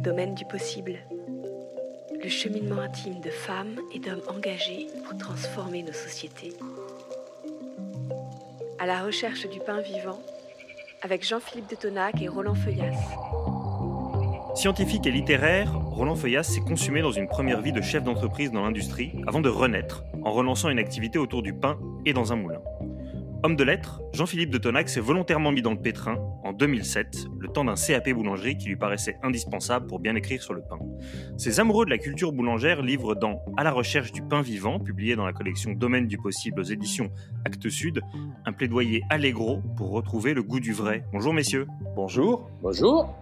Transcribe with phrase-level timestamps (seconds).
[0.00, 0.98] domaine du possible.
[2.22, 6.52] Le cheminement intime de femmes et d'hommes engagés pour transformer nos sociétés.
[8.78, 10.20] À la recherche du pain vivant,
[11.02, 12.92] avec Jean-Philippe de Tonac et Roland Feuillas.
[14.54, 18.62] Scientifique et littéraire, Roland Feuillas s'est consumé dans une première vie de chef d'entreprise dans
[18.62, 22.60] l'industrie avant de renaître en relançant une activité autour du pain et dans un moulin.
[23.42, 26.16] Homme de lettres, Jean-Philippe de Tonac s'est volontairement mis dans le pétrin
[26.56, 30.62] 2007, le temps d'un CAP boulangerie qui lui paraissait indispensable pour bien écrire sur le
[30.62, 30.78] pain.
[31.36, 35.16] Ces amoureux de la culture boulangère livrent dans À la recherche du pain vivant, publié
[35.16, 37.10] dans la collection Domaine du possible aux éditions
[37.44, 38.00] Actes Sud,
[38.44, 41.04] un plaidoyer allégro pour retrouver le goût du vrai.
[41.12, 41.66] Bonjour messieurs.
[41.94, 42.50] Bonjour.
[42.62, 43.14] Bonjour.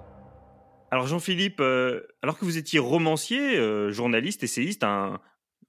[0.90, 5.18] Alors Jean-Philippe, euh, alors que vous étiez romancier, euh, journaliste, essayiste, un,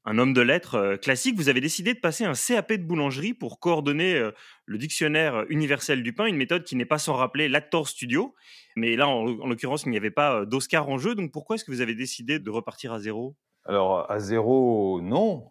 [0.05, 3.33] un homme de lettres euh, classique, vous avez décidé de passer un CAP de boulangerie
[3.33, 4.31] pour coordonner euh,
[4.65, 8.35] le dictionnaire universel du pain, une méthode qui n'est pas sans rappeler l'Actor Studio.
[8.75, 11.15] Mais là, en, l'occurrence, il n'y avait pas euh, d'Oscar en jeu.
[11.15, 13.35] Donc pourquoi est-ce que vous avez décidé de repartir à zéro?
[13.65, 15.49] Alors, à zéro, non.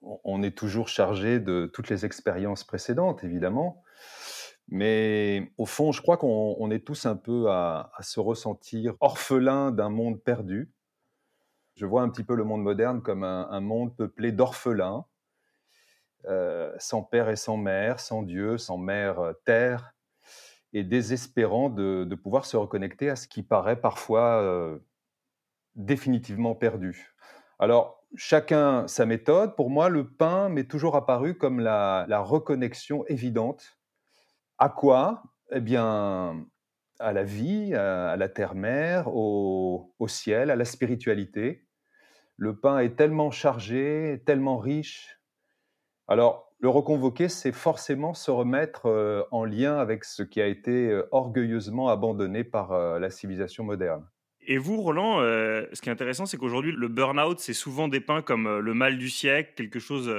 [0.00, 3.84] On est toujours chargé de toutes les expériences précédentes, évidemment.
[4.66, 9.70] Mais au fond, je crois qu'on est tous un peu à, à se ressentir orphelins
[9.70, 10.72] d'un monde perdu
[11.74, 15.04] je vois un petit peu le monde moderne comme un, monde peuplé d'orphelins,
[16.26, 19.94] euh, sans père et sans mère, sans Dieu, sans mère euh, terre,
[20.72, 24.78] et désespérant de, pouvoir se reconnecter à ce qui paraît parfois euh,
[25.74, 27.14] définitivement perdu.
[27.58, 29.56] Alors, chacun sa méthode.
[29.56, 33.78] Pour moi, le pain m'est toujours apparu comme la, reconnexion évidente.
[34.58, 35.22] À quoi?
[35.50, 36.46] Eh bien,
[37.02, 41.66] à la vie, à, la terre-mère, au, ciel, à la spiritualité.
[42.36, 45.18] Le pain est tellement chargé, tellement riche.
[46.08, 50.88] Alors, le reconvoquer, c'est forcément se remettre euh, en lien avec ce qui a été
[50.88, 54.08] euh, orgueilleusement abandonné par euh, la civilisation moderne.
[54.46, 58.58] Et vous, Roland, ce qui est intéressant, c'est qu'aujourd'hui, le burn-out, c'est souvent dépeint comme
[58.58, 60.12] le mal du siècle, quelque chose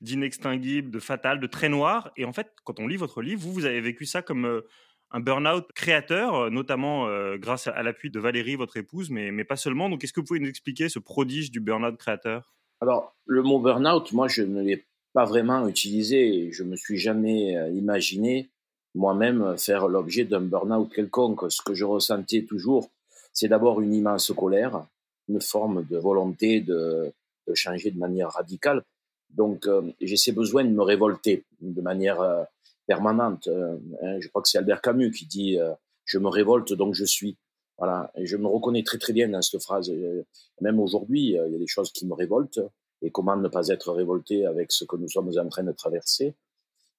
[0.00, 2.10] d'inextinguible, de fatal, de très noir.
[2.16, 4.62] Et en fait, quand on lit votre livre, vous, vous avez vécu ça comme
[5.10, 9.44] un burn-out créateur, euh, notamment euh, grâce à, l'appui de Valérie, votre épouse, mais, mais
[9.44, 9.88] pas seulement.
[9.88, 12.54] Donc, est-ce que vous pouvez nous expliquer ce prodige du burn-out créateur?
[12.80, 16.52] Alors, le mot burn-out, moi, je ne l'ai pas vraiment utilisé.
[16.52, 18.50] Je me suis jamais euh, imaginé
[18.94, 21.50] moi-même faire l'objet d'un burn-out quelconque.
[21.50, 22.90] Ce que je ressentais toujours,
[23.32, 24.84] c'est d'abord une immense colère,
[25.28, 27.12] une forme de volonté de
[27.54, 28.82] changer de manière radicale.
[29.30, 29.68] Donc,
[30.00, 32.46] j'ai ces besoins de me révolter de manière
[32.88, 33.46] permanente.
[33.46, 35.72] Euh, hein, je crois que c'est Albert Camus qui dit euh,
[36.04, 37.36] Je me révolte, donc je suis.
[37.76, 39.88] Voilà, et je me reconnais très très bien dans cette phrase.
[39.90, 40.24] Euh,
[40.60, 42.60] même aujourd'hui, il y a des choses qui me révoltent.
[43.00, 46.34] Et comment ne pas être révolté avec ce que nous sommes en train de traverser?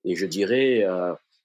[0.05, 0.88] Et je dirais,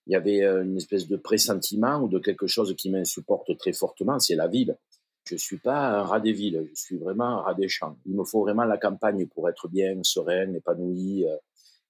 [0.07, 4.21] il y avait une espèce de pressentiment ou de quelque chose qui m'insupporte très fortement,
[4.21, 4.77] c'est la ville.
[5.25, 7.97] Je suis pas un rat des villes, je suis vraiment un rat des champs.
[8.07, 11.27] Il me faut vraiment la campagne pour être bien, serein, épanoui,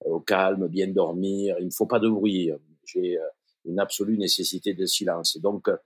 [0.05, 1.57] au calme, bien dormir.
[1.59, 2.51] Il ne faut pas de bruit.
[2.85, 3.23] J'ai euh,
[3.65, 5.37] une absolue nécessité de silence.
[5.37, 5.77] donc, euh,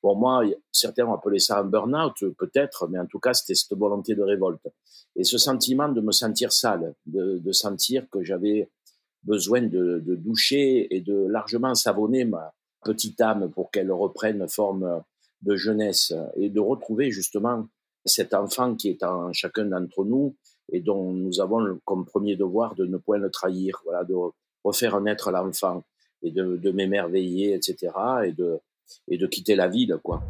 [0.00, 3.76] pour moi, certains ont appelé ça un burn-out, peut-être, mais en tout cas, c'était cette
[3.78, 4.66] volonté de révolte.
[5.16, 8.70] Et ce sentiment de me sentir sale, de, sentir que j'avais
[9.22, 15.02] besoin de, de, doucher et de largement savonner ma petite âme pour qu'elle reprenne forme
[15.42, 17.66] de jeunesse et de retrouver justement
[18.04, 20.36] cet enfant qui est en chacun d'entre nous
[20.72, 24.14] et dont nous avons comme premier devoir de ne point le trahir, voilà, de
[24.64, 25.82] refaire naître l'enfant
[26.22, 27.92] et de, m'émerveiller, etc.,
[28.24, 28.58] et de,
[29.06, 30.22] et de quitter la ville, quoi.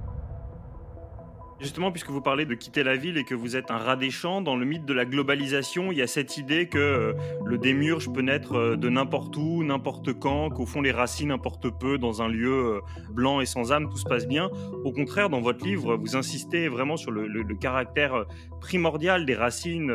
[1.60, 4.10] Justement, puisque vous parlez de quitter la ville et que vous êtes un rat des
[4.10, 7.12] champs, dans le mythe de la globalisation, il y a cette idée que euh,
[7.44, 11.76] le démurge peut naître euh, de n'importe où, n'importe quand, qu'au fond les racines importent
[11.76, 12.80] peu dans un lieu euh,
[13.10, 14.50] blanc et sans âme, tout se passe bien.
[14.84, 17.28] Au contraire, dans votre livre, vous insistez vraiment sur le,
[17.60, 18.24] caractère
[18.60, 19.88] primordial des racines,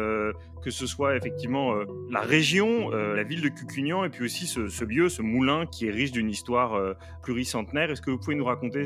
[0.61, 1.75] que ce soit effectivement
[2.09, 5.87] la région, la ville de Cucugnan, et puis aussi ce, ce, lieu, ce moulin qui
[5.87, 6.77] est riche d'une histoire
[7.21, 7.89] pluricentenaire.
[7.89, 8.85] Est-ce que vous pouvez nous raconter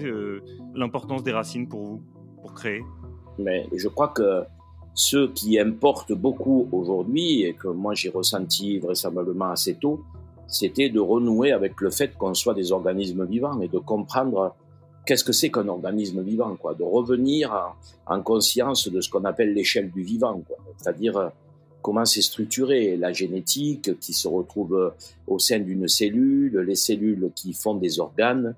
[0.75, 2.16] l'importance des racines pour vous?
[2.53, 2.83] Créer.
[3.39, 4.43] Mais je crois que
[4.93, 10.01] ce qui importe beaucoup aujourd'hui, et que moi j'ai ressenti vraisemblablement assez tôt,
[10.47, 14.55] c'était de renouer avec le fait qu'on soit des organismes vivants et de comprendre
[15.05, 19.53] qu'est-ce que c'est qu'un organisme vivant, quoi, de revenir en conscience de ce qu'on appelle
[19.53, 20.41] l'échelle du vivant,
[20.77, 21.31] c'est-à-dire
[21.81, 24.93] comment c'est structuré, la génétique qui se retrouve
[25.27, 28.55] au sein d'une cellule, les cellules qui font des organes,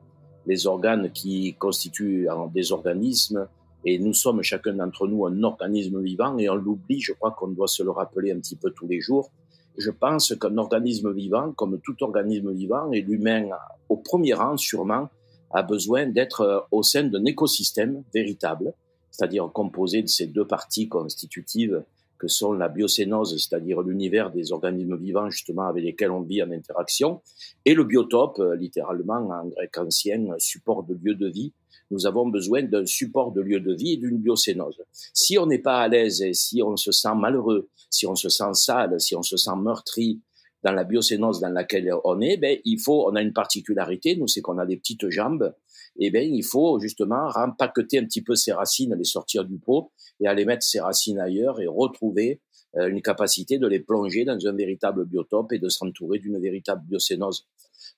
[0.48, 3.48] les organes qui constituent des organismes,
[3.86, 7.50] et nous sommes chacun d'entre nous un organisme vivant et on l'oublie, je crois qu'on
[7.50, 9.32] doit se le rappeler un petit peu tous les jours.
[9.78, 13.50] Je pense qu'un organisme vivant, comme tout organisme vivant, et l'humain
[13.88, 15.10] au premier rang sûrement,
[15.52, 18.74] a besoin d'être euh, au sein d'un écosystème véritable
[19.20, 21.84] c'est-à-dire composé de ces deux parties constitutives
[22.20, 26.52] que sont la biocénose, c'est-à-dire l'univers des organismes vivants justement avec lesquels on vit en
[26.52, 27.22] interaction,
[27.66, 31.54] et le biotope, euh, littéralement en grec ancien, support de lieu de vie.
[31.92, 34.84] Nous avons besoin d'un support de lieu de vie et d'une biocénose.
[35.14, 38.54] Si on n'est pas à l'aise si on se sent malheureux, si on se sent
[38.54, 40.22] sale, si on se sent meurtri
[40.64, 44.28] dans la biocénose dans laquelle on est, ben, il faut, on a une particularité, nous,
[44.28, 45.54] c'est qu'on a des petites jambes,
[45.98, 49.92] et ben, il faut justement rempaqueter un petit peu ses racines, les sortir du pot
[50.20, 52.42] et aller mettre ses racines ailleurs et retrouver
[52.78, 56.84] euh, une capacité de les plonger dans un véritable biotope et de s'entourer d'une véritable
[56.86, 57.48] biocénose.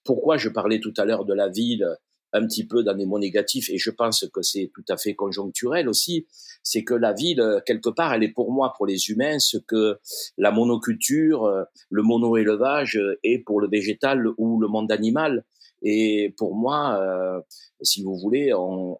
[0.03, 1.85] Pourquoi je parlais tout à l'heure de la ville
[2.33, 5.15] un petit peu dans les mots négatifs, et je pense que c'est tout à fait
[5.15, 6.27] conjoncturel aussi,
[6.63, 9.97] c'est que la ville, quelque part, elle est pour moi, pour les humains, ce que
[10.37, 15.43] la monoculture, le monoélevage est pour le végétal ou le monde animal.
[15.81, 17.41] Et pour moi, euh,
[17.81, 18.97] si vous voulez, on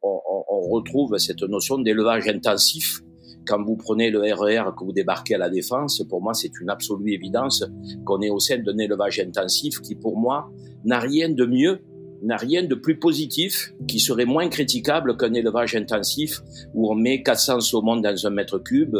[0.69, 3.01] retrouve cette notion d'élevage intensif.
[3.45, 6.51] Quand vous prenez le RER, e que vous débarquez à la Défense, pour moi, c'est
[6.61, 7.63] une absolue évidence
[8.05, 10.51] qu'on est au sein d'un élevage intensif qui, pour moi,
[10.85, 11.79] n'a rien de mieux
[12.23, 16.41] n'a rien de plus positif qui serait moins critiquable qu'un élevage intensif
[16.73, 18.95] où on met 400 saumons dans un mètre cube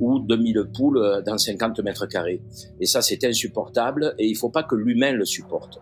[0.00, 2.42] ou 2000 poules dans 50 mètres carrés.
[2.80, 5.80] Et ça, c'est insupportable et il ne faut pas que l'humain le supporte.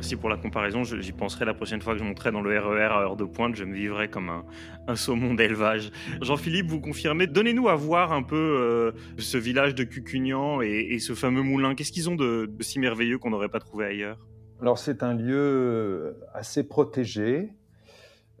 [0.00, 0.82] Merci pour la comparaison.
[0.82, 3.24] J'y penserai la prochaine fois que je monterai dans le RER e à heure de
[3.24, 3.54] pointe.
[3.54, 4.30] Je me vivrai comme
[4.88, 5.92] un, saumon d'élevage.
[6.22, 11.12] Jean-Philippe, vous confirmez Donnez-nous à voir un peu euh, ce village de Cucugnan et, ce
[11.12, 11.74] fameux moulin.
[11.74, 14.16] Qu'est-ce qu'ils ont de si merveilleux qu'on n'aurait pas trouvé ailleurs?
[14.62, 17.50] Alors c'est un lieu euh, assez protégé.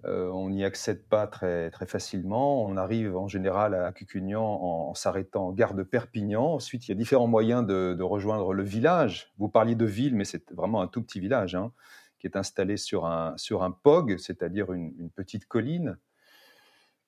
[0.06, 2.64] Euh, on n'y accède pas très, très facilement.
[2.64, 6.54] On arrive en général à Cucugnan en, s'arrêtant en gare de Perpignan.
[6.54, 9.32] Ensuite, il y a différents moyens de, rejoindre le village.
[9.38, 11.72] Vous parliez de ville, mais c'est vraiment un tout petit village hein,
[12.18, 15.98] qui est installé sur un, sur un POG, c'est-à-dire une, petite colline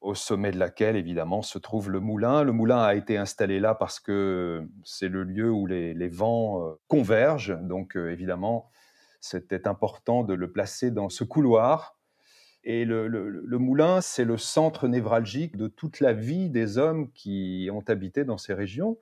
[0.03, 2.43] au sommet de laquelle, évidemment, se trouve le moulin.
[2.43, 6.73] Le moulin a été installé là parce que c'est le lieu où les, vents euh,
[6.89, 7.57] convergent.
[7.63, 8.69] Donc, évidemment,
[9.21, 11.97] c'était important de le placer dans ce couloir.
[12.65, 17.83] Et le, moulin, c'est le centre névralgique de toute la vie des hommes qui ont
[17.89, 18.99] habité dans ces régions.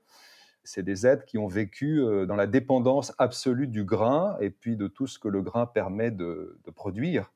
[0.65, 4.77] C'est des êtres qui ont vécu euh, dans la dépendance absolue du grain et puis
[4.77, 7.33] de tout ce que le grain permet de, produire.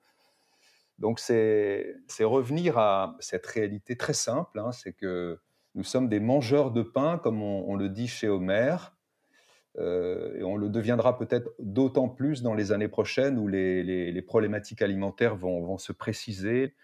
[0.99, 5.38] Donc c'est revenir à cette réalité très simple, hein, c'est que
[5.75, 8.94] nous sommes des mangeurs de pain, comme on le dit chez Homère,
[9.79, 14.82] euh, et on le deviendra peut-être d'autant plus dans les années prochaines où les, problématiques
[14.82, 16.75] alimentaires vont, se préciser.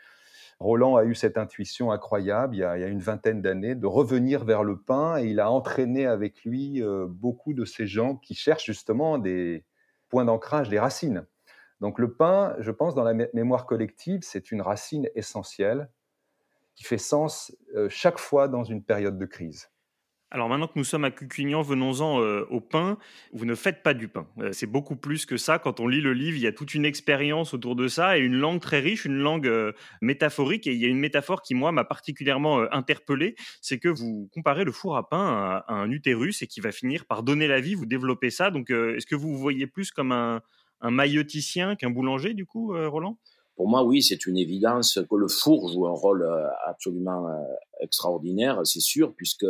[0.59, 4.63] Roland a eu cette intuition incroyable il y a, une vingtaine d'années de revenir vers
[4.63, 8.67] le pain et il a entraîné avec lui euh, beaucoup de ces gens qui cherchent
[8.67, 9.65] justement des
[10.09, 11.27] points d'ancrage, des racines.
[11.81, 15.89] Donc le pain, je pense, dans la mémoire collective, c'est une racine essentielle
[16.75, 19.71] qui fait sens euh, chaque fois dans une période de crise.
[20.33, 22.99] Alors maintenant que nous sommes à Cucugnan, venons-en euh, au pain.
[23.33, 24.29] Vous ne faites pas du pain.
[24.39, 25.59] Euh, c'est beaucoup plus que ça.
[25.59, 28.21] Quand on lit le livre, il y a toute une expérience autour de ça et
[28.21, 30.69] une langue très riche, une langue euh, métaphorique.
[30.69, 33.35] Et il y a une métaphore qui, moi, m'a particulièrement interpellé.
[33.61, 37.07] C'est que vous comparez le four à pain à, un utérus et qui va finir
[37.07, 37.75] par donner la vie.
[37.75, 38.53] Vous développez ça.
[38.53, 40.43] Donc, est-ce que vous vous voyez plus comme un,
[40.81, 43.19] un mailloticien qu'un boulanger, du coup, Roland?
[43.61, 47.45] Pour moi, oui, c'est une évidence que le four joue un rôle euh, absolument euh,
[47.83, 49.45] extraordinaire, c'est sûr, puisque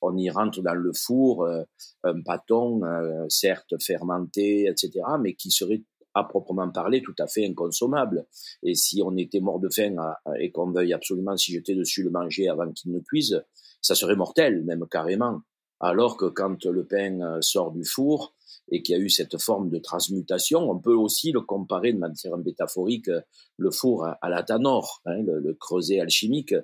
[0.00, 1.64] on y rentre dans le four euh,
[2.04, 2.82] un bâton,
[3.28, 5.82] certes fermenté, etc., mais qui serait
[6.14, 8.28] à proprement parler tout à fait inconsommable.
[8.62, 9.96] Et si on était mort de faim
[10.38, 13.44] et qu'on veuille absolument s'y jeter dessus le manger avant qu'il ne cuise,
[13.80, 15.40] ça serait mortel, même carrément.
[15.80, 18.36] Alors que quand le pain sort du four,
[18.70, 20.70] et qui a eu cette forme de transmutation.
[20.70, 23.10] On peut aussi le comparer de manière métaphorique,
[23.56, 26.54] le four à, la tanor, hein, le, creuset alchimique.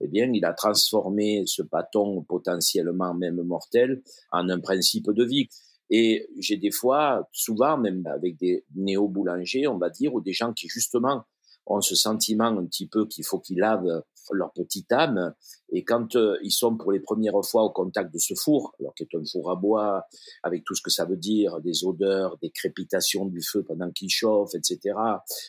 [0.00, 5.48] Eh bien, il a transformé ce bâton potentiellement même mortel en un principe de vie.
[5.90, 10.52] Et j'ai des fois, souvent même avec des néo-boulangers, on va dire, ou des gens
[10.52, 11.24] qui justement
[11.66, 14.02] ont ce sentiment un petit peu qu'il faut qu'ils lavent
[14.32, 15.34] leur petite âme.
[15.70, 18.94] Et quand euh, ils sont pour les premières fois au contact de ce four, alors
[18.94, 20.04] qui est un four à bois,
[20.42, 24.10] avec tout ce que ça veut dire, des odeurs, des crépitations du feu pendant qu'il
[24.10, 24.96] chauffe, etc.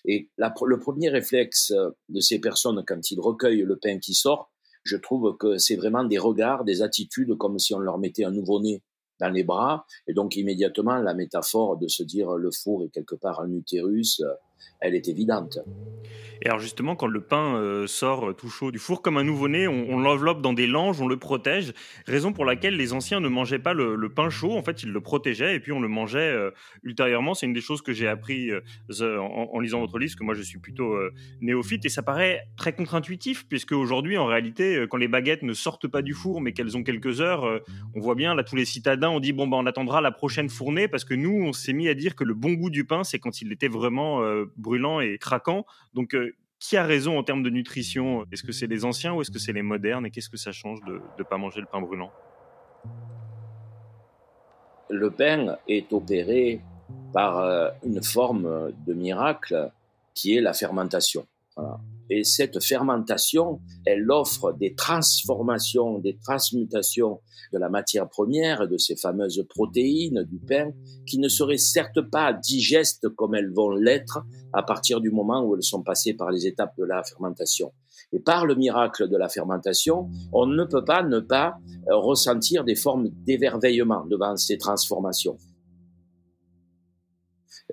[0.06, 1.74] Et le premier réflexe
[2.10, 4.52] de ces personnes quand ils recueillent le pain qui sort,
[4.84, 8.32] je trouve que c'est vraiment des regards, des attitudes comme si on leur mettait un
[8.32, 8.84] nouveau-né
[9.20, 9.86] dans les bras.
[10.08, 14.22] Et donc immédiatement, la métaphore de se dire le four est quelque part un utérus,
[14.80, 15.60] elle est évidente.
[16.42, 19.24] Et alors justement, quand le pain euh, sort euh, tout chaud du four comme un
[19.24, 21.74] nouveau-né, on, l'enveloppe dans des langes, on le protège.
[22.06, 24.52] Raison pour laquelle les anciens ne mangeaient pas le, pain chaud.
[24.54, 26.52] En fait, ils le protégeaient et puis on le mangeait euh,
[26.84, 27.34] ultérieurement.
[27.34, 28.52] C'est une des choses que j'ai appris
[28.92, 30.98] en, lisant votre livre, que moi je suis plutôt
[31.42, 35.88] néophyte et ça paraît très contre-intuitif, puisque aujourd'hui, en réalité, quand les baguettes ne sortent
[35.88, 37.62] pas du four mais qu'elles ont quelques heures,
[37.94, 40.50] on voit bien là tous les citadins ont dit bon ben on attendra la prochaine
[40.50, 43.04] fournée parce que nous on s'est mis à dire que le bon goût du pain
[43.04, 44.22] c'est quand il était vraiment
[44.56, 45.66] brûlant et craquant.
[45.94, 46.16] Donc
[46.60, 48.26] qui a raison en termes de nutrition?
[48.32, 50.06] Est-ce que c'est les anciens ou est-ce que c'est les modernes?
[50.06, 52.12] Et qu'est-ce que ça change de ne pas manger le pain brûlant?
[54.90, 56.62] Le pain est opéré
[57.14, 59.72] par euh, une forme de miracle
[60.14, 61.26] qui est la fermentation.
[62.10, 67.22] Et cette fermentation, elle offre des transformations, des transmutations
[67.52, 70.72] de la matière première, de ces fameuses protéines du pain,
[71.08, 74.20] qui ne seraient certes pas digestes comme elles vont l'être
[74.54, 77.72] à partir du moment où elles sont passées par les étapes de la fermentation.
[78.12, 81.58] Et par le miracle de la fermentation, on ne peut pas ne pas
[81.90, 85.38] euh, ressentir des formes d'émerveillement devant ces transformations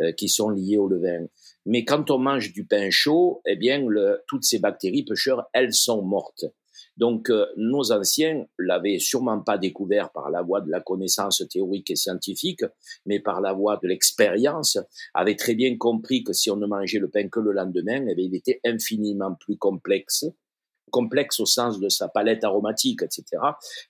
[0.01, 1.27] euh, qui sont liées au levain.
[1.65, 3.85] Mais quand on mange du pain chaud, eh bien,
[4.27, 6.45] toutes ces bactéries pêcheurs, elles sont mortes.
[6.97, 11.91] Donc, euh, nos anciens l'avaient sûrement pas découvert par la voie de la connaissance théorique
[11.91, 12.65] et scientifique,
[13.07, 14.79] mais par la voie de l'expérience,
[15.15, 18.15] avaient très bien compris que si on ne mangeait le pain que le lendemain, eh
[18.15, 20.27] bien, il était infiniment plus complexe
[20.93, 23.25] complexe au sens de sa palette aromatique, etc.,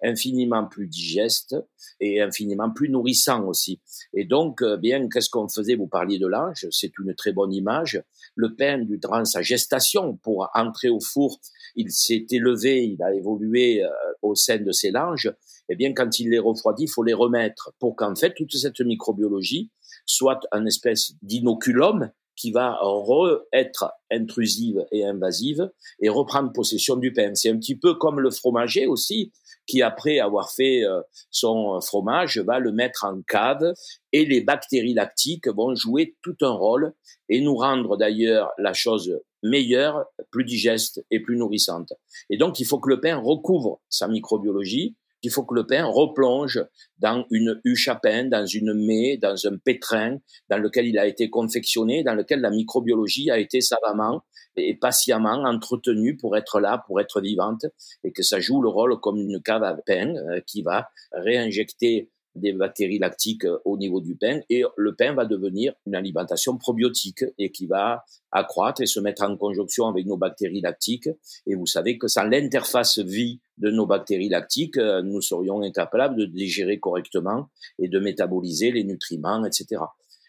[0.02, 1.54] infiniment plus digeste
[2.00, 3.80] et infiniment plus nourrissant aussi.
[4.14, 5.74] Et donc, euh, bien, qu'est-ce qu'on faisait?
[5.74, 8.02] Vous parliez de l'ange, c'est une très bonne image.
[8.34, 11.40] Le pain, durant sa gestation, pour entrer au four,
[11.76, 13.88] il s'est élevé, il a évolué euh,
[14.22, 15.30] au sein de ces langes.
[15.68, 18.80] Et bien, quand il les refroidit, il faut les remettre pour qu'en fait, toute cette
[18.80, 19.70] microbiologie
[20.06, 22.10] soit un espèce d'inoculum
[22.42, 25.70] qui va re-être intrusive et invasive
[26.00, 27.36] et reprendre possession du pain.
[27.36, 29.30] C'est un petit peu comme le fromager aussi,
[29.68, 33.74] qui après avoir fait euh, son fromage va le mettre en cave
[34.10, 36.94] et les bactéries lactiques vont jouer tout un rôle
[37.28, 41.92] et nous rendre d'ailleurs la chose meilleure, plus digeste et plus nourrissante.
[42.28, 45.84] Et donc il faut que le pain recouvre sa microbiologie il faut que le pain
[45.84, 46.64] replonge
[46.98, 51.06] dans une huche à pain, dans une mée, dans un pétrin, dans lequel il a
[51.06, 54.22] été confectionné, dans lequel la microbiologie a été savamment
[54.56, 57.66] et patiemment entretenue pour être là, pour être vivante,
[58.04, 62.10] et que ça joue le rôle comme une cave à pain euh, qui va réinjecter
[62.34, 66.56] des bactéries lactiques euh, au niveau du pain et le pain va devenir une alimentation
[66.56, 71.08] probiotique et qui va accroître et se mettre en conjonction avec nos bactéries lactiques.
[71.46, 76.16] Et vous savez que sans l'interface vie de nos bactéries lactiques, euh, nous serions incapables
[76.16, 79.82] de digérer correctement et de métaboliser les nutriments, etc.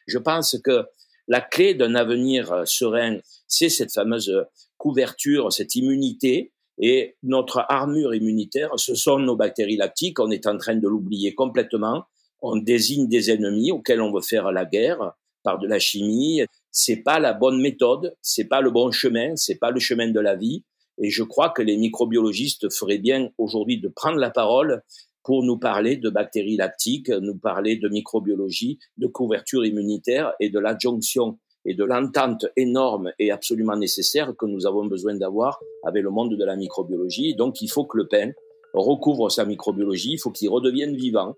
[0.08, 0.86] Je pense que
[1.28, 4.46] la clé d'un avenir euh, serein, c'est cette fameuse
[4.78, 10.20] couverture, cette immunité et notre armure immunitaire, ce sont nos bactéries lactiques.
[10.20, 12.06] On est en train de l'oublier complètement.
[12.42, 15.14] On désigne des ennemis auxquels on veut faire la guerre
[15.44, 16.42] par de la chimie.
[16.72, 20.20] C'est pas la bonne méthode, c'est pas le bon chemin, c'est pas le chemin de
[20.20, 20.64] la vie.
[21.02, 24.84] Et je crois que les microbiologistes feraient bien aujourd'hui de prendre la parole
[25.24, 30.60] pour nous parler de bactéries lactiques, nous parler de microbiologie, de couverture immunitaire et de
[30.60, 36.10] l'adjonction et de l'entente énorme et absolument nécessaire que nous avons besoin d'avoir avec le
[36.10, 37.36] monde de la microbiologie.
[37.36, 38.32] Donc il faut que le pain
[38.74, 41.36] recouvre sa microbiologie, il faut qu'il redevienne vivant.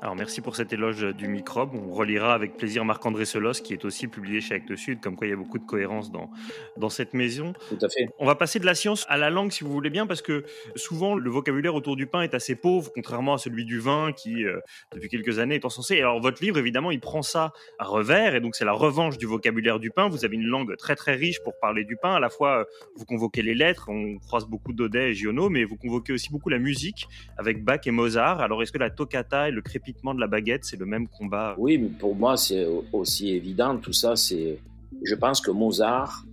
[0.00, 1.74] Alors merci pour cet éloge du microbe.
[1.74, 5.26] On relira avec plaisir Marc-André Selos, qui est aussi publié chez Actes Sud, comme quoi
[5.26, 6.30] il y a beaucoup de cohérence dans,
[6.76, 7.52] dans cette maison.
[7.68, 8.08] Tout à fait.
[8.20, 10.44] On va passer de la science à la langue, si vous voulez bien, parce que
[10.76, 14.44] souvent le vocabulaire autour du pain est assez pauvre, contrairement à celui du vin, qui
[14.44, 14.60] euh,
[14.92, 15.98] depuis quelques années est encensé.
[15.98, 19.26] alors votre livre, évidemment, il prend ça à revers, et donc c'est la revanche du
[19.26, 20.08] vocabulaire du pain.
[20.08, 22.14] Vous avez une langue très très riche pour parler du pain.
[22.14, 25.76] À la fois, vous convoquez les lettres, on croise beaucoup d'Audet et Giono, mais vous
[25.76, 28.40] convoquez aussi beaucoup la musique avec Bach et Mozart.
[28.40, 29.60] Alors est-ce que la toccata et le
[29.92, 31.54] de la baguette, c'est le même combat.
[31.58, 33.76] Oui, mais pour moi, c'est aussi évident.
[33.78, 34.58] Tout ça, c'est.
[35.02, 36.24] Je pense que Mozart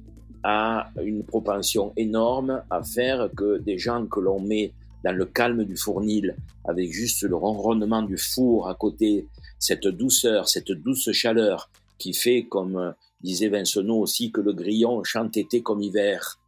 [0.44, 5.64] a une propension énorme à faire que des gens que l'on met dans le calme
[5.64, 9.28] du fournil, avec juste le ronronnement du four à côté,
[9.60, 15.38] cette douceur, cette douce chaleur qui fait, comme disait Vincenot aussi, que le grillon chante
[15.38, 16.40] été comme hiver.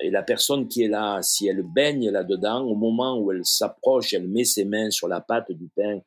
[0.00, 4.12] Et la personne qui est là, si elle baigne là-dedans, au moment où elle s'approche,
[4.12, 6.00] elle met ses mains sur la pâte du pain,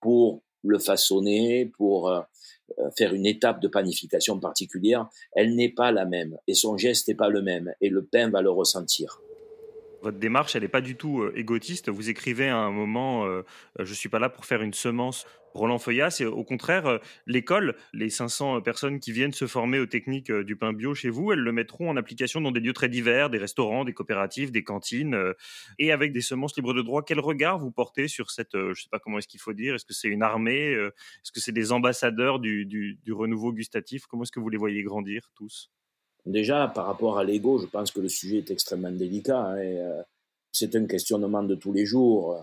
[0.00, 2.20] pour le façonner, pour euh,
[2.78, 7.08] euh, faire une étape de panification particulière, elle n'est pas la même et son geste
[7.08, 9.20] n'est pas le même et le pain va le ressentir.
[10.02, 11.88] Votre démarche, elle n'est pas du tout égotiste.
[11.88, 13.24] Vous écrivez à un moment,
[13.78, 16.98] je ne suis pas là pour faire une semence Roland Feuillat, c'est au contraire euh,
[17.26, 21.10] l'école, les 500 personnes qui viennent se former aux techniques euh, du pain bio chez
[21.10, 24.50] vous, elles le mettront en application dans des lieux très divers, des restaurants, des coopératives,
[24.50, 25.34] des cantines, euh,
[25.78, 27.02] et avec des semences libres de droit.
[27.04, 29.74] Quel regard vous portez sur cette, je ne sais pas comment est-ce qu'il faut dire,
[29.74, 34.06] est-ce que c'est une armée, est-ce que c'est des ambassadeurs du, renouveau gustatif?
[34.06, 35.70] Comment est-ce que vous les voyez grandir tous?
[36.24, 39.54] Déjà, par rapport à l'ego, je pense que le sujet est extrêmement délicat.
[39.54, 40.04] Hein,
[40.52, 42.38] c'est un questionnement de tous les jours.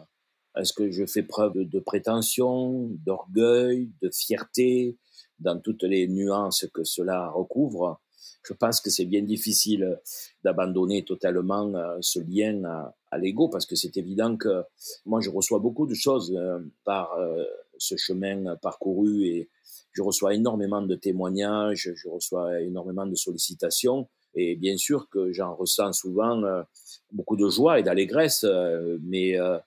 [0.56, 4.98] Est-ce que je fais preuve de prétention, d'orgueil, de fierté,
[5.40, 8.02] dans toutes les nuances que cela recouvre?
[8.44, 10.00] Je pense que c'est bien difficile
[10.44, 12.64] d'abandonner totalement euh, ce lien
[13.12, 14.64] à, l'ego, parce que c'est évident que
[15.06, 17.44] moi, je reçois beaucoup de choses euh, par euh,
[17.78, 19.50] ce chemin parcouru et
[19.92, 24.08] je reçois énormément de témoignages, je reçois énormément de sollicitations.
[24.36, 26.64] Et bien sûr que j'en ressens souvent
[27.12, 29.58] beaucoup de joie et d'allégresse, euh, mais euh,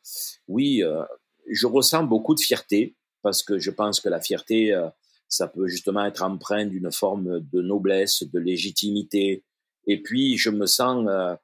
[0.48, 1.02] oui, euh,
[1.48, 4.74] je ressens beaucoup de fierté parce que je pense que la fierté,
[5.28, 9.44] ça peut justement être empreint d'une forme de noblesse, de légitimité,
[9.86, 11.34] et puis, je me sens euh,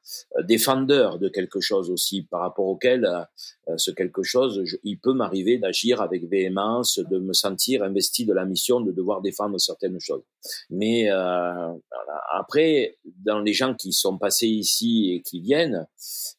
[0.44, 5.58] défendeur de quelque chose aussi, par rapport auquel euh, ce quelque chose, il peut m'arriver
[5.58, 10.22] d'agir avec véhémence, de me sentir investi de la mission de devoir défendre certaines choses.
[10.70, 11.72] Mais euh,
[12.32, 15.86] après, dans les gens qui sont passés ici et qui viennent,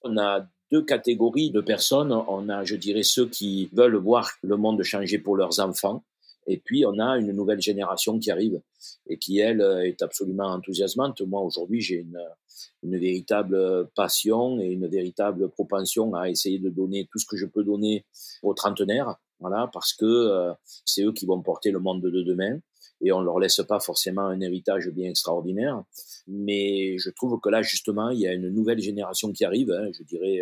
[0.03, 2.13] on a deux catégories de personnes.
[2.13, 6.03] On a, je dirais, ceux qui veulent voir le monde changer pour leurs enfants
[6.51, 8.60] et puis, on a une nouvelle génération qui arrive
[9.08, 11.22] et qui, elle, est absolument enthousiasmante.
[11.22, 12.20] Moi, aujourd'hui, j'ai une,
[12.82, 17.63] véritable passion et une véritable propension à essayer de donner tout ce que je peux
[17.63, 18.03] donner
[18.41, 20.51] aux trentenaires, voilà, parce que euh,
[20.86, 22.60] c'est eux qui vont porter le monde de demain
[23.00, 25.84] et on leur laisse pas forcément un héritage bien extraordinaire.
[26.27, 29.89] Mais je trouve que là, justement, il y a une nouvelle génération qui arrive, hein,
[29.94, 30.41] je dirais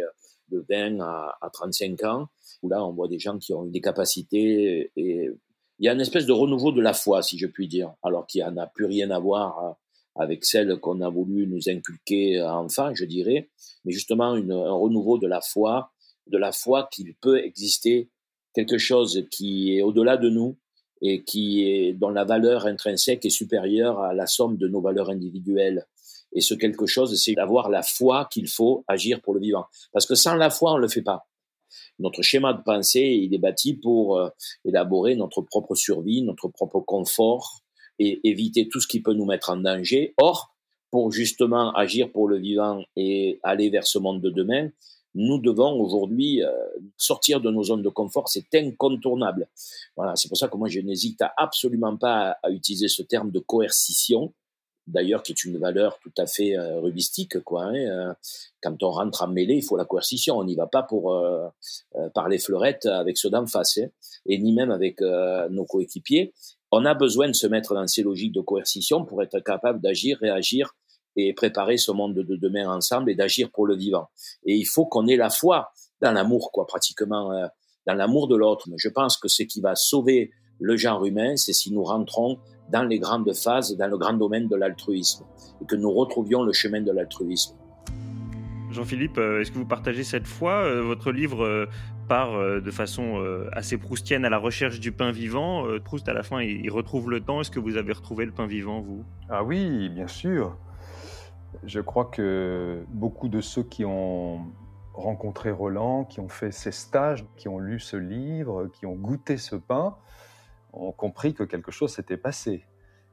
[0.50, 2.28] de 20 à, à 35 ans,
[2.64, 5.30] où là, on voit des gens qui ont des capacités et
[5.80, 8.26] il y a une espèce de renouveau de la foi, si je puis dire, alors
[8.26, 9.72] qu'il n'a plus rien à voir euh,
[10.16, 13.50] avec celle qu'on a voulu nous inculquer euh, enfant, je dirais,
[13.86, 15.92] mais justement un renouveau de la foi,
[16.28, 18.10] de la foi qu'il peut exister
[18.54, 20.58] quelque chose qui est au-delà de nous
[21.02, 25.12] et qui est dont la valeur intrinsèque est supérieure à la somme de nos valeurs
[25.12, 25.86] individuelles.
[26.34, 29.66] Et ce quelque chose, c'est d'avoir la foi qu'il faut agir pour le vivant.
[29.94, 31.28] Parce que sans la foi, on ne le fait pas
[32.00, 34.30] notre schéma de pensée, il est bâti pour euh,
[34.66, 37.62] élaborer notre propre survie, notre propre confort
[38.00, 40.14] et éviter tout ce qui peut nous mettre en danger.
[40.18, 40.56] Or,
[40.92, 44.70] pour justement agir pour le vivant et aller vers ce monde de demain,
[45.16, 46.52] nous devons aujourd'hui euh,
[46.96, 49.48] sortir de nos zones de confort, c'est incontournable.
[49.96, 53.40] Voilà, c'est pour ça que moi je n'hésite absolument pas à utiliser ce terme de
[53.40, 54.34] coercition
[54.88, 58.14] d'ailleurs qui est une valeur tout à fait euh, rubistique quoi hein, euh,
[58.62, 60.38] quand on rentre en mêlée il faut la coercition.
[60.38, 61.48] On n'y va pas pour euh,
[62.14, 63.88] parler fleurette avec ceux d'en face hein,
[64.26, 66.34] et ni même avec nos coéquipiers.
[66.72, 70.18] On a besoin de se mettre dans ces logiques de coercition pour être capable d'agir
[70.20, 70.76] réagir
[71.16, 74.08] et préparer ce monde de demain ensemble et d'agir pour le vivant.
[74.46, 75.72] Et il faut qu'on ait la foi
[76.02, 77.32] dans l'amour quoi pratiquement
[77.86, 78.68] dans l'amour de l'autre.
[78.76, 82.38] Je pense que ce qui va sauver le genre humain c'est si nous rentrons
[82.70, 85.26] dans les grandes phases, dans le grand domaine de l'altruisme,
[85.62, 87.56] et que nous retrouvions le chemin de l'altruisme.
[88.72, 91.66] Jean-Philippe, euh, est-ce que vous partagez cette foi euh, Votre livre euh,
[92.08, 95.66] part de façon assez proustienne à la recherche du pain vivant.
[95.84, 97.42] Proust, à la fin, il retrouve le temps.
[97.42, 99.04] Est-ce que vous avez retrouvé le pain vivant, vous?
[99.30, 100.56] Ah oui, bien sûr.
[101.66, 104.40] Je crois que beaucoup de ceux qui ont
[104.94, 109.36] rencontré Roland, qui ont fait ces stages, qui ont lu ce livre, qui ont goûté
[109.36, 109.98] ce pain,
[110.82, 112.66] ont compris que quelque chose s'était passé.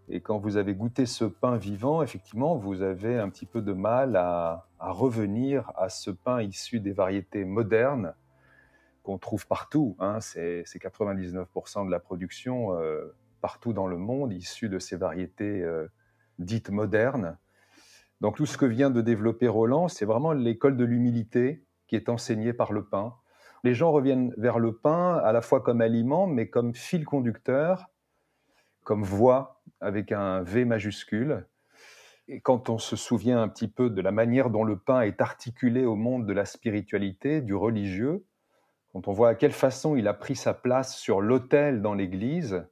[0.08, 3.72] Et quand vous avez goûté ce pain vivant, effectivement, vous avez un petit peu de
[3.72, 8.14] mal à, revenir à ce pain issu des variétés modernes
[9.02, 9.96] qu'on trouve partout.
[9.98, 10.20] Hein.
[10.20, 15.86] C'est 99% de la production euh, partout dans le monde issue de ces variétés euh,
[16.38, 17.38] dites modernes.
[18.20, 22.08] Donc tout ce que vient de développer Roland, c'est vraiment l'école de l'humilité qui est
[22.10, 23.14] enseignée par le pain
[23.64, 27.90] les gens reviennent vers le pain à la fois comme aliment, mais comme fil conducteur,
[28.84, 31.46] comme voix avec un V majuscule.
[32.28, 35.20] Et quand on se souvient un petit peu de la manière dont le pain est
[35.20, 38.24] articulé au monde de la spiritualité, du religieux,
[38.92, 42.66] quand on voit à quelle façon il a pris sa place sur l'autel dans l'Église,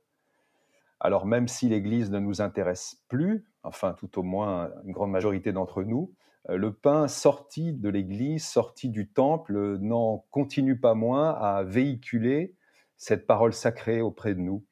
[1.01, 5.53] alors même si l'Église ne nous intéresse plus, enfin tout au moins une grande majorité
[5.53, 6.15] d'entre nous,
[6.49, 12.55] le pain sorti de l'église, sorti du temple, n'en continue pas moins à véhiculer
[12.97, 14.65] cette parole sacrée auprès de nous.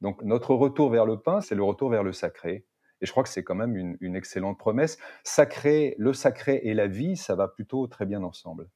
[0.00, 2.66] Donc notre retour vers le pain, c'est le retour vers le sacré.
[3.00, 4.98] Et je crois que c'est quand même une, une excellente promesse.
[5.24, 8.68] Sacré, le sacré et la vie, ça va plutôt très bien ensemble.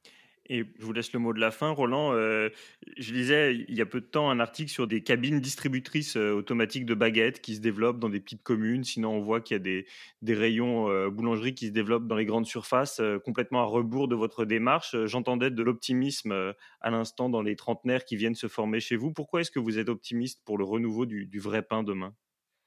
[0.49, 2.13] Et je vous laisse le mot de la fin, Roland.
[2.13, 2.49] Euh,
[2.97, 6.31] je lisais il y a peu de temps un article sur des cabines distributrices euh,
[6.31, 8.83] automatiques de baguettes qui se développent dans des petites communes.
[8.83, 9.83] Sinon, on voit qu'il y a
[10.23, 14.15] des, rayons euh, boulangerie qui se développent dans les grandes surfaces, complètement à rebours de
[14.15, 14.95] votre démarche.
[15.05, 19.11] J'entendais de l'optimisme à l'instant dans les trentenaires qui viennent se former chez vous.
[19.11, 22.13] Pourquoi est-ce que vous êtes optimiste pour le renouveau du vrai pain demain?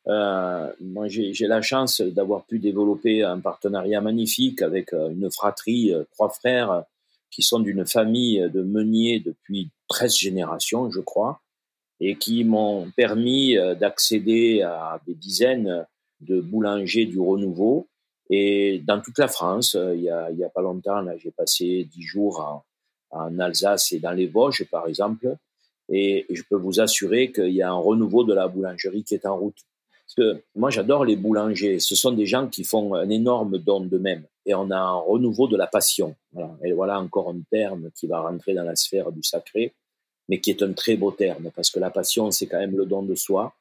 [0.07, 6.85] Moi, j'ai la chance d'avoir pu développer un partenariat magnifique avec une fratrie, trois frères
[7.31, 11.41] qui sont d'une famille de meuniers depuis 13 générations, je crois,
[12.01, 15.87] et qui m'ont permis euh, d'accéder à des dizaines
[16.21, 17.89] de boulangers du renouveau.
[18.31, 22.65] Et dans toute la France, euh, il y a, pas longtemps, j'ai passé dix jours
[23.11, 25.37] en, Alsace et dans les Vosges, par exemple,
[25.89, 29.27] et je peux vous assurer qu'il y a un renouveau de la boulangerie qui est
[29.27, 29.57] en route.
[30.55, 31.81] Moi, j'adore les boulangers.
[31.81, 34.25] Ce sont des gens qui font un énorme don d'eux-mêmes.
[34.51, 36.17] Et on a un renouveau de la passion.
[36.65, 39.75] Et voilà encore un terme qui va rentrer dans la sphère du sacré,
[40.29, 42.85] mais qui est un très beau terme, parce que la passion, c'est quand même le
[42.85, 43.55] don de soi.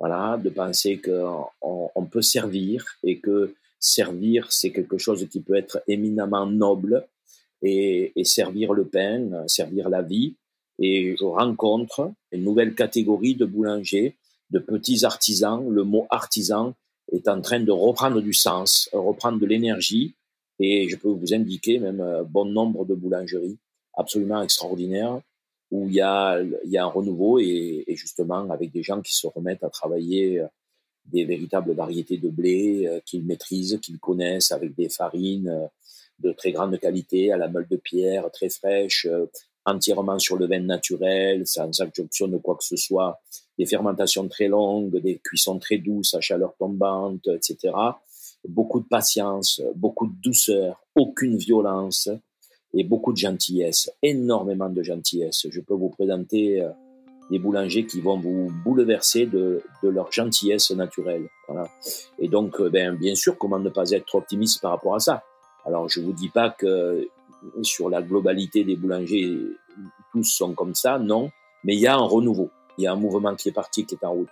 [0.00, 5.54] Voilà, de penser qu'on on peut servir et que servir, c'est quelque chose qui peut
[5.54, 7.06] être éminemment noble
[7.62, 10.34] et, et servir le pain, servir la vie.
[10.80, 14.16] Et je rencontre une nouvelle catégorie de boulangers
[14.50, 15.64] de petits artisans.
[15.70, 16.74] Le mot artisan
[17.12, 20.16] est en train de reprendre du sens, reprendre de l'énergie.
[20.64, 23.58] Et je peux vous indiquer même un bon nombre de boulangeries
[23.94, 25.20] absolument extraordinaires
[25.72, 29.70] où il y a, un renouveau et, justement avec des gens qui se remettent à
[29.70, 30.46] travailler euh,
[31.06, 35.66] des véritables variétés de blé euh, qu'ils maîtrisent, qu'ils connaissent avec des farines euh,
[36.20, 39.08] de très grande qualité à la meule de pierre, très fraîche,
[39.64, 43.20] entièrement sur le vin naturel, sans adjonction de quoi que ce soit,
[43.58, 47.72] des fermentations très longues, des cuissons très douces à chaleur tombante, etc.
[48.48, 52.08] Beaucoup de patience, beaucoup de douceur, aucune violence
[52.74, 55.46] et beaucoup de gentillesse, énormément de gentillesse.
[55.50, 56.70] Je peux vous présenter euh,
[57.30, 61.28] des boulangers qui vont vous bouleverser de, leur gentillesse naturelle.
[61.48, 61.68] Voilà.
[62.18, 65.22] Et donc, euh, ben, bien sûr, comment ne pas être optimiste par rapport à ça?
[65.64, 67.08] Alors, je vous dis pas que
[67.62, 69.38] sur la globalité des boulangers,
[70.12, 71.30] tous sont comme ça, non.
[71.64, 72.50] Mais il y a un renouveau.
[72.78, 74.28] Il y a un mouvement qui est parti, qui est en route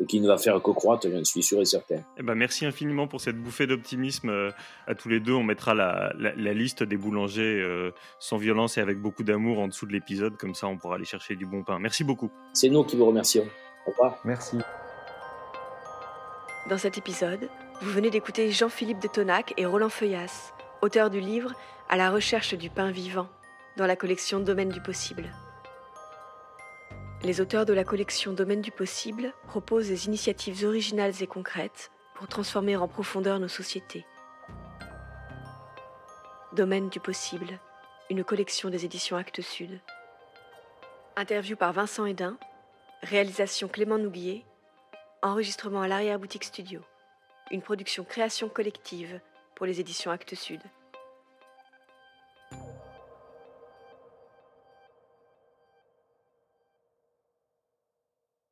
[0.00, 2.02] et qui ne va faire que croître, j'en suis sûr et certain.
[2.16, 4.50] Eh ben merci infiniment pour cette bouffée d'optimisme euh,
[4.86, 5.32] à tous les deux.
[5.32, 9.68] On mettra la, la, liste des boulangers euh, sans violence et avec beaucoup d'amour en
[9.68, 11.78] dessous de l'épisode, comme ça on pourra aller chercher du bon pain.
[11.78, 12.30] Merci beaucoup.
[12.52, 13.46] C'est nous qui vous remercions.
[13.86, 14.18] Au revoir.
[14.24, 14.58] Merci.
[16.68, 17.48] Dans cet épisode,
[17.80, 21.54] vous venez d'écouter Jean-Philippe de Tonac et Roland Feuillas, auteurs du livre
[21.88, 23.28] À la recherche du pain vivant,
[23.76, 25.32] dans la collection Domaine du possible.
[27.24, 32.28] Les auteurs de la collection Domaine du possible proposent des initiatives originales et concrètes pour
[32.28, 34.06] transformer en profondeur nos sociétés.
[36.52, 37.58] Domaine du possible,
[38.08, 39.80] une collection des éditions Actes Sud.
[41.16, 42.38] Interview par Vincent Hédin,
[43.02, 44.44] réalisation Clément Nouguier,
[45.20, 46.82] enregistrement à l'arrière-boutique studio,
[47.50, 49.20] une production création collective
[49.56, 50.60] pour les éditions Actes Sud.